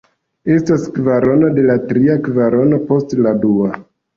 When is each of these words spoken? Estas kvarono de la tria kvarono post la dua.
Estas 0.53 0.87
kvarono 0.95 1.51
de 1.59 1.67
la 1.67 1.75
tria 1.91 2.17
kvarono 2.29 2.81
post 2.89 3.17
la 3.25 3.39
dua. 3.45 3.71